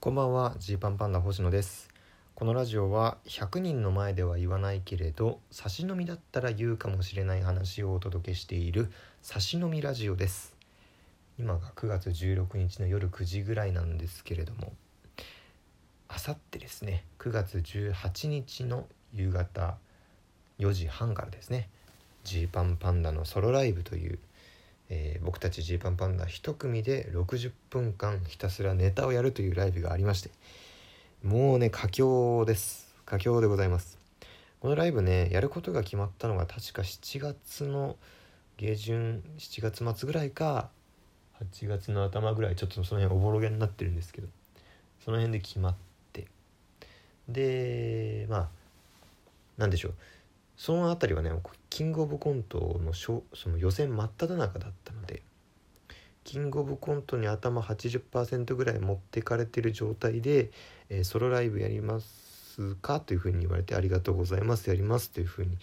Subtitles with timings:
[0.00, 1.88] こんばんはジーパンパンダ星野です。
[2.36, 8.92] このラジオは100人の前では言わないけれど差し飲みだったら言うかもしれない話をお届けしている
[9.22, 10.54] 差し飲みラジオです。
[11.36, 14.72] 今が9月16日の夜9時ぐらいなんですけれども
[16.06, 19.78] あさってですね9月18日の夕方
[20.60, 21.68] 4時半からですね
[22.22, 24.20] ジーパンパンダのソロライブという
[24.90, 30.30] えー、僕たちジーパンパンダ1組で60分間ひたすらネタをやるというライブがありまして
[31.22, 32.94] もうね佳境です。
[33.04, 33.98] 佳境でございます。
[34.60, 37.96] このライブねやることが決まったのが確か7月の
[38.56, 40.68] 下旬7月末ぐらいか
[41.52, 44.28] 8月の頭ぐらいちょっとその辺おぼろげになってるんですけど
[45.04, 45.74] その辺で決まっ
[46.12, 46.26] て。
[47.28, 48.48] でまあ
[49.56, 49.94] 何でしょう。
[50.58, 51.30] その辺りはね
[51.70, 55.22] キングオブコントのその予選真っ只中だったので
[56.24, 60.50] キングオブコントに頭80%ぐらい持ってかれてる状態で、
[60.90, 65.56] えー、ソロライブやりますかというふうに言われてありがとうございますやりますというふうに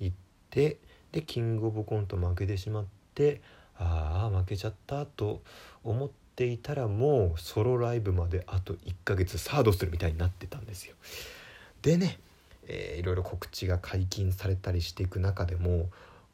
[0.00, 0.12] 言っ
[0.50, 0.78] て
[1.10, 2.84] でキングオブコント負けてしまっ
[3.14, 3.42] て
[3.76, 5.42] ああ負けちゃったと
[5.82, 10.94] 思っていたらもうソロライブまであと1ヶ月サードするみたいになってたんですよ。
[11.82, 12.18] でね
[12.68, 15.88] えー、いろいろ告知が解禁されたりしていく中でも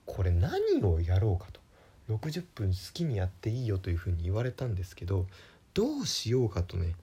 [0.05, 1.65] これ何をやろうかと。
[2.11, 5.27] 60分好きにやっていいよというふうに言われたんですけど
[5.73, 6.95] どうしようかとね。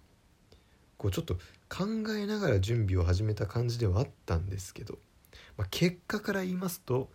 [0.98, 1.36] こうちょっと
[1.68, 5.00] 考えながら準備を始めた感じではあったんですけど、
[5.58, 7.09] まあ、結果から言いますと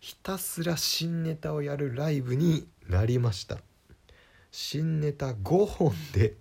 [0.00, 3.58] ひたすら新ネタをやるライブになりました。
[4.50, 6.34] 新ネタ5本で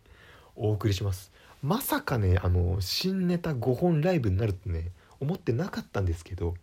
[0.56, 1.31] お送りします。
[1.62, 6.56] まさかねあの新ネタ5本ライブになるとね思ってなかったんですけど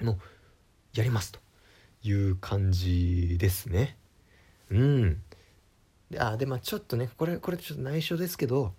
[0.00, 0.18] もう
[0.94, 1.40] やりますと
[2.02, 3.96] いう感じですね。
[4.70, 5.22] うん。
[6.18, 8.74] あでまあちょっとねこれこれちょっと内緒ですけど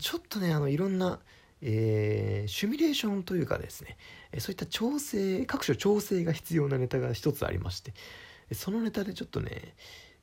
[0.00, 1.18] ちょっとねあのいろんな、
[1.60, 3.96] えー、シミュレーションというかですね
[4.38, 7.92] そういった調整各種調整が必要なネタが一つありまして
[8.52, 9.74] そのネタでちょっとね、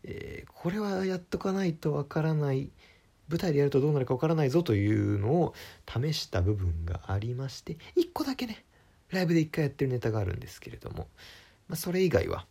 [0.04, 2.72] えー、これはやっとかないとわからない
[3.30, 5.54] 舞台でやるとどうなるかわからないぞというのを
[5.88, 8.66] 試した部分がありまして1個だけね
[9.12, 11.08] ライブで1回やってるネタがあるんですけれども、
[11.68, 12.46] まあ、それ以外は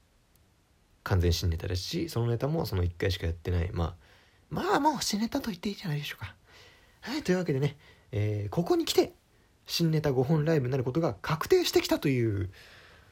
[1.04, 4.08] 完全新ネタですしそのネタもその1回しかやってないまあ
[4.50, 6.34] まあもう新ネタと言っていいんじゃないでしょうか。
[7.00, 7.76] はいというわけでね、
[8.12, 9.12] えー、ここに来て
[9.66, 12.50] 新ネタ5本ライブになることが確定してきたという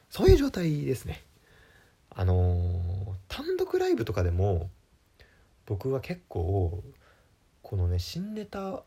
[0.09, 1.23] そういう状態ですね。
[2.09, 4.69] あのー、単独ライブとかでも
[5.67, 6.83] 僕は結構
[7.67, 8.81] このね新ネタ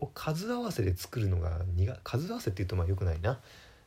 [0.00, 3.38] を数合わせで作るのが苦数合わせっていうとまあよくないな。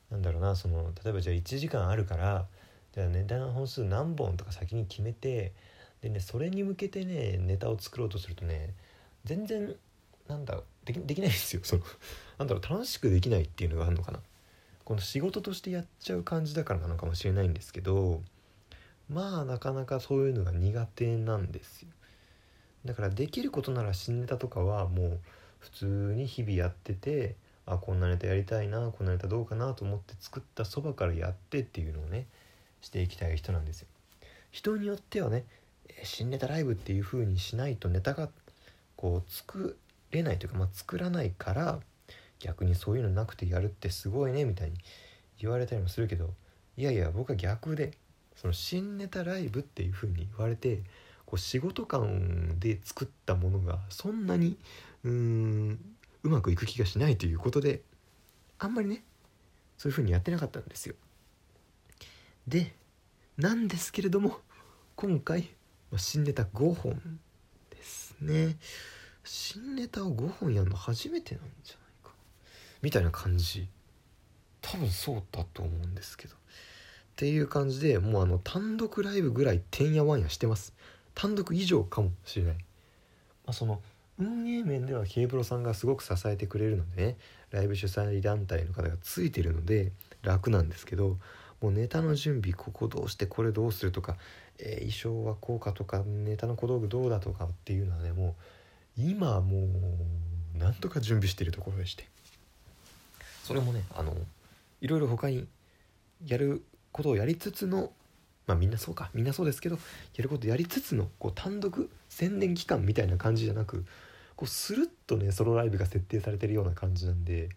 [0.10, 2.46] 何だろうなその例えばじゃあ1時間あるから
[2.94, 5.52] じゃあネタの本数何本とか先に決めて
[6.02, 8.74] でねそれに向けてねネタを作ろうとするとね
[9.26, 9.76] 全然
[10.30, 11.62] なんだできできないですよ。
[11.66, 11.82] その
[12.38, 14.20] なんだろう楽しくできないっていうのがあるのかな。
[14.86, 18.22] この仕事としてやっちゃう感じだからなのかもしれないんですけど
[19.10, 21.90] まあなかなかそういうのが苦手なんですよ。
[22.86, 25.20] だからできることなら新ネタとかはもう
[25.60, 25.86] 普通
[26.16, 27.36] に日々やってて
[27.66, 32.28] あこんなネタやりたいなこんなネタどうかなと思って作ったそばからやってっていうのをね
[32.82, 33.88] していきたい人なんですよ。
[34.52, 35.46] 人によってはね
[36.04, 38.30] 新ネタライブっていう風にしないとネタが
[38.96, 39.78] こう作
[40.12, 41.80] れないというか、まあ、作らないから
[42.40, 44.78] 逆にそういうのなくてやるってすごいねみたいに
[45.40, 46.30] 言われたりもするけど
[46.78, 47.92] いやいや僕は逆で
[48.36, 50.82] その新ネタライブっていう風に言われて
[51.34, 54.56] こう仕事感で作ったものがそんなに
[55.04, 55.80] うーん
[56.22, 57.82] うまくいく気がしないということで
[58.60, 59.04] あんまりね
[59.80, 60.94] そういう風にやってなかったんですよ。
[62.48, 62.76] で
[63.36, 64.42] なんですけれども
[64.96, 65.50] 今回
[65.98, 67.02] 新ネタ5本
[67.72, 68.58] ですね。
[69.24, 72.12] 新ネタを5本やるの初めてなんじゃないか。
[72.84, 73.68] みたいな感じ。
[74.62, 76.36] 多分そうだと思うんですけど。
[76.36, 76.38] っ
[77.16, 80.74] ていう感じでもうあの単独ライブぐらいてんやわんやしてます。
[81.16, 82.62] 単独以上かもしれない、ま
[83.48, 83.82] あ、その
[84.20, 87.18] 運営面では K プロさんがすごく支えてくれるのでね
[87.52, 89.92] ライブ主催団体の方がついてるので
[90.22, 91.18] 楽なんですけど
[91.62, 94.18] もうネタの準備ここどうしてこれどうするとか、
[94.60, 98.36] えー、衣装はこうかとかネタの小道具どうだとかっていうのはねも
[98.98, 99.68] う今も
[100.56, 102.06] うなんとか準備してるところでして。
[103.44, 104.16] それもねあの
[104.82, 105.48] いろいろ他に
[106.26, 107.92] やることをやりつつの
[108.46, 109.10] まあみんなそうか。
[109.14, 109.78] みんなそうですけど
[110.16, 113.86] やることやりつつのこう単独宣伝期間みたいな感じじゃなく
[114.36, 117.50] こうスルッとねソロライブが設定されてるような感じなんで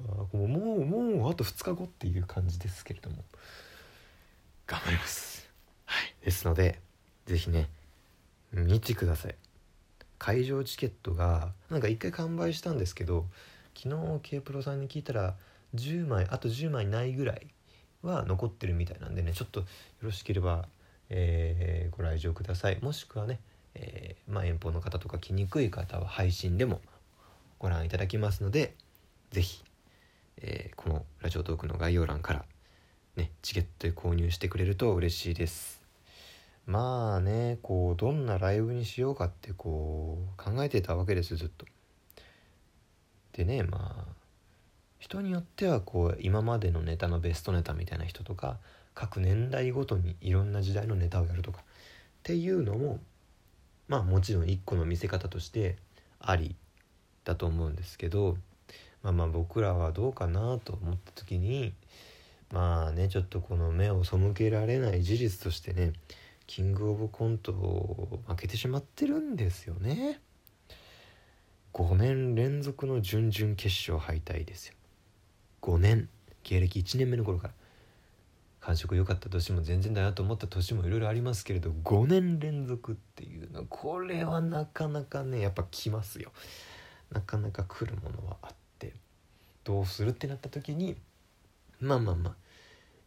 [0.00, 3.24] あもうもうもうあと2日後っていう感じですけれども
[4.66, 5.48] 頑張ります。
[5.84, 6.14] はい。
[6.24, 6.80] ですので
[7.26, 7.68] 是非ね
[8.52, 9.34] 見てください。
[10.18, 13.26] 会場チケットがなんか1回完売したんですけど
[13.76, 15.34] 昨日 K プロさんに聞いたら
[15.74, 17.48] 10枚あと10枚ないぐらい
[18.06, 19.66] は残ってるみたいなんでねちょっとよ
[20.02, 20.66] ろしければ、
[21.10, 22.78] えー、ご来場ください。
[22.80, 23.40] もしくはね、
[23.74, 26.80] えー、まあ、遠方の方とか来にくい方は配信でも
[27.58, 28.74] ご覧いただきますので
[29.30, 29.64] 是非、
[30.38, 32.44] えー、このラジオトークの概要欄から
[33.16, 35.82] ねチケットで購入してくれると嬉しいです。
[36.66, 41.66] まあねこうどんなライブにしようかってこう考えてたわけですずっと。
[43.32, 44.13] でねまあ
[45.04, 48.56] 人によってはこう今までのネタのベストネタみたいな人とか
[48.94, 51.62] 各年代ごとにいろんな時代のネタをやるとかっ
[52.22, 53.00] ていうのも
[53.86, 55.76] まあもちろん一個の見せ方として
[56.18, 56.56] あり
[57.24, 58.38] だと思うんですけど
[59.02, 61.74] まあまあ僕らはどうかなと思った時に
[62.50, 65.92] まあねちょっとこの目を背けられない事実としてね
[66.46, 70.20] キングオブコントを負けてしまってるんですよね。
[71.74, 74.74] 5年連続の準々決勝敗退ですよ。
[75.64, 76.10] 5年
[76.42, 77.54] 芸歴1年目の頃から
[78.60, 86.32] 感触良かった年も全然だなと思った年もいろいろありますけれど5年連続っていうのはこれはなかなかねやっぱ来ますよ。
[87.10, 88.92] なかなか来るものはあって
[89.64, 90.96] どうするってなった時に
[91.80, 92.34] まあまあまあ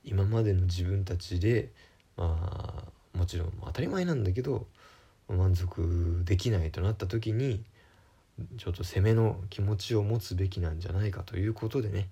[0.03, 1.69] 今までの自分たちで
[2.15, 2.83] ま
[3.13, 4.65] あもちろん当たり前なんだけど
[5.27, 7.63] 満足できないとなった時に
[8.57, 12.09] ちょっと攻めの気持ちを持つべきなんじゃないかということでね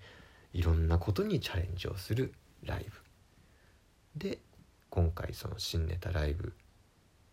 [0.55, 2.91] いろんなことにチャレンジをするライブ。
[4.27, 4.39] で
[4.89, 6.53] 今回その新ネタライブ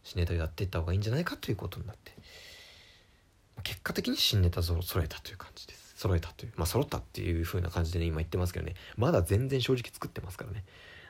[0.03, 2.11] 新ネタやっていった方がいいんじゃないかということになって
[3.63, 5.95] 結果的に新ネタ揃えたという感じです。
[5.97, 10.65] 揃えたというまあ揃ったっていう風な感じでね今言ってますけどねまだ全然正直作ってますからね。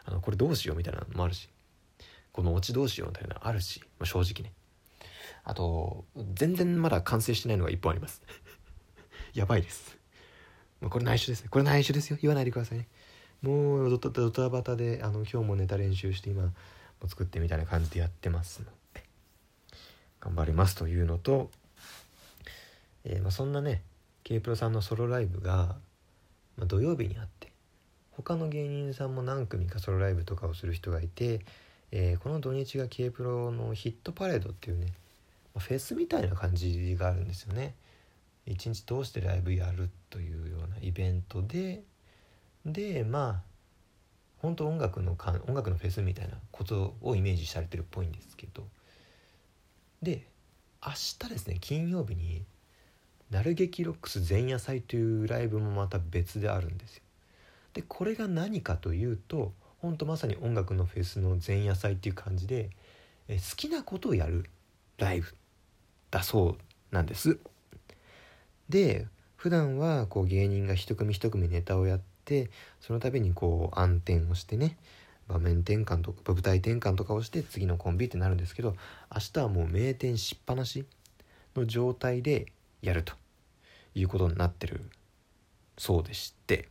[0.04, 1.48] あのこれどうしようみたいなのもあるし
[2.32, 4.52] このオチどうしようみたいなのあるし、まあ、正直ね。
[5.44, 6.04] あと
[6.34, 8.20] 全然まだ完成してないのが1本あります。
[9.32, 9.96] やばいです、
[10.88, 11.48] これ内緒ですね。
[11.50, 12.18] これ内緒ですよ。
[12.20, 12.88] 言わないでくださいね。
[13.42, 16.52] もうドタドタバタであの今日もネタ練習して今も
[17.08, 19.02] 作ってみたいな感じでやってますので
[20.20, 21.50] 頑張りますというのと、
[23.04, 23.82] えー、まあ、そんなね
[24.22, 25.76] K プロさんのソロライブが、
[26.56, 27.50] まあ、土曜日にあって
[28.12, 31.40] 他の芸人さんも何組かソロライブとかをする人がいて、
[31.90, 34.86] えー、この土日が K プロのヒットパレードっていうね
[35.54, 37.74] まあフェスみたいな感じがあるんですよね。
[38.46, 41.82] 一日通してライブやるというようなイベントで
[42.66, 43.52] でまあ
[44.38, 48.66] 本当音楽のか音楽のフェスみたいなことをイメージされてるっぽいんですけど
[50.02, 50.26] で
[50.84, 52.44] 明日ですね金曜日に
[53.30, 57.02] 「なる劇ロックス前夜祭」というライブもまた別であるんですよ。
[57.74, 62.70] でこれが何かというと本当まさに音楽のフェスの前夜祭っていう感じで
[63.28, 64.50] え好きなことをやる
[64.98, 65.34] ライブ
[66.10, 66.58] だそう
[66.90, 67.38] なんです。
[68.72, 74.78] で普段はこう芸人が一組一組ネタをやってその度にこう暗転をしてね
[75.28, 78.74] 場面転換とか舞台転換とかをして次のコンビってなるんですけど
[79.14, 80.86] 明日はもう名店しっぱなし
[81.54, 82.46] の状態で
[82.80, 83.12] やると
[83.94, 84.80] いうことになってる
[85.76, 86.68] そうでして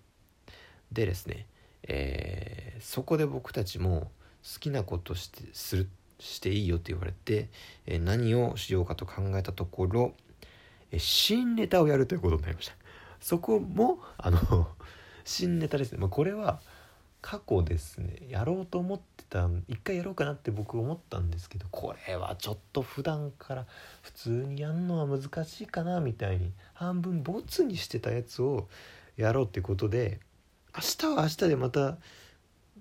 [0.92, 1.46] でですね、
[1.84, 4.12] えー、そこで僕たちも
[4.44, 7.50] 好きなことしてするしていいよって言われて、
[7.86, 10.14] えー、何をしようかと考えたところ
[11.00, 12.76] 新ネタをやるということになりました。
[13.20, 14.68] そこもあの
[15.24, 16.60] 新ネタですね、まあ、これは
[17.22, 18.28] 過去ですね。
[18.30, 23.66] やろうと思ってた一回やろうかなって僕思ったんですけどこれはちょっと普段から
[24.02, 28.68] 普通にやるのは難しいかなみたいに半分ボツにしてたやつを
[29.16, 30.20] やろうってことで
[30.76, 31.98] 明日は明日でまた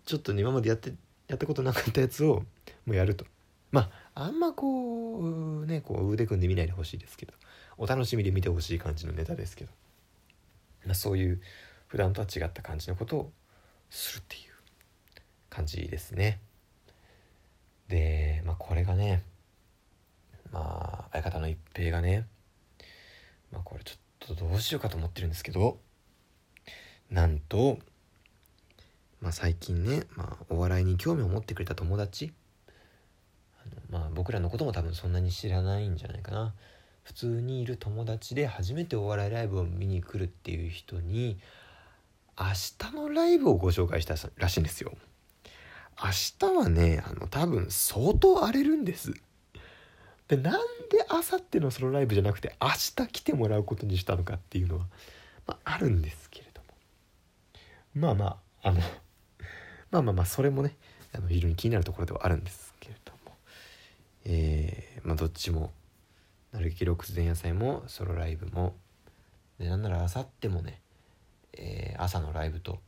[0.04, 0.92] ちょっと今までやって
[1.28, 2.42] やったことなかったやつを
[2.86, 3.24] もうやると。
[3.70, 7.32] まああんまこうねこう腕組んで見ないでほしいですけど
[7.78, 9.70] お楽しみで見てほしい感じのネタですけど、
[10.84, 11.40] まあ、そういう
[11.86, 13.32] 普段とは違った感じのことを
[13.88, 14.42] するっていう
[15.48, 16.40] 感じですね。
[17.88, 19.22] で、まあ、これがね
[20.52, 22.26] まあ相方の一平がね
[23.52, 23.94] まあこれちょ
[24.32, 25.78] っとどうしようかと思ってるんですけど
[27.10, 27.78] なんと、
[29.20, 32.32] まあ、最近ね、まあ、お笑いに興味を持ってくれた友達
[33.90, 36.54] まあ僕らのことも多分そんなに知らないんじゃないかな。
[37.02, 41.38] 普通にいる友達で初めてお笑いライブを見に来るっていう人に
[42.38, 42.46] 明
[42.78, 44.92] 日のライブをご紹介したらしいんですよ。
[46.02, 49.12] 明日はねあの多分相当荒れるんです。
[50.28, 54.86] でなんであさってのそのライブじゃなくて明日来てもらうことにしたのかっていうのは、
[55.46, 56.66] まあ、あるんですけれども。
[57.94, 58.80] まあまああの
[59.90, 60.76] まあまあまあそれもね
[61.12, 62.69] あの非常に気になるところではあるんです。
[64.32, 65.72] えー、まあどっちも。
[66.52, 68.74] なる劇六前夜祭もソロライブも。
[69.58, 70.80] でなんならあさってもね、
[71.52, 72.78] えー、朝のライブと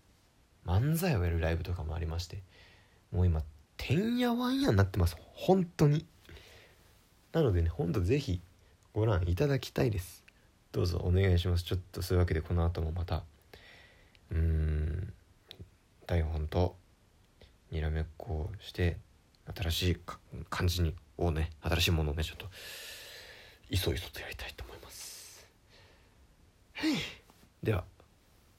[0.65, 2.43] 漫才をやるライブとかもありまして
[3.11, 3.43] もう今
[3.77, 5.17] てんやわんやになってます。
[5.35, 6.07] 本当に。
[7.33, 8.41] なのでねほんと是非
[8.95, 10.23] ご覧いただきたいです。
[10.71, 11.65] どうぞお願いします。
[11.65, 13.25] ちょっとそういうわけでこの後もまた
[14.31, 15.13] うーん
[16.07, 16.77] 台本と
[17.73, 18.97] にらめっこをして
[19.57, 19.97] 新しい
[20.49, 22.47] 感じにをね新しいものをねちょっと
[23.71, 25.47] いそいそとやりたいと思います。
[27.63, 27.85] では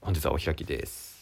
[0.01, 1.12] 本日はお開きです。